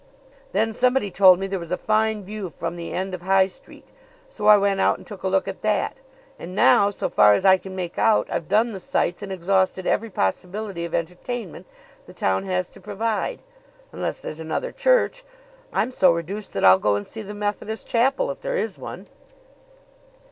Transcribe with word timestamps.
"Then 0.51 0.73
somebody 0.73 1.11
told 1.11 1.37
me 1.37 1.45
there 1.45 1.59
was 1.59 1.71
a 1.71 1.77
fine 1.77 2.23
view 2.23 2.49
from 2.49 2.75
the 2.75 2.91
end 2.91 3.13
of 3.13 3.21
High 3.21 3.45
Street; 3.45 3.89
so 4.27 4.47
I 4.47 4.57
went 4.57 4.79
and 4.81 5.05
took 5.05 5.21
a 5.21 5.27
look 5.27 5.47
at 5.47 5.61
that. 5.61 5.97
And 6.39 6.55
now, 6.55 6.89
so 6.89 7.07
far 7.07 7.35
as 7.35 7.45
I 7.45 7.57
can 7.59 7.75
make 7.75 7.99
out, 7.99 8.27
I've 8.31 8.49
done 8.49 8.71
the 8.71 8.79
sights 8.79 9.21
and 9.21 9.31
exhausted 9.31 9.85
every 9.85 10.09
possibility 10.09 10.85
of 10.85 10.95
entertainment 10.95 11.67
the 12.07 12.13
town 12.15 12.45
has 12.45 12.67
to 12.71 12.81
provide 12.81 13.43
unless 13.91 14.23
there's 14.23 14.39
another 14.39 14.71
church. 14.71 15.23
I'm 15.71 15.91
so 15.91 16.11
reduced 16.11 16.53
that 16.53 16.65
I'll 16.65 16.79
go 16.79 16.95
and 16.95 17.05
see 17.05 17.21
the 17.21 17.35
Methodist 17.35 17.85
Chapel, 17.85 18.31
if 18.31 18.41
there 18.41 18.57
is 18.57 18.79
one." 18.79 19.05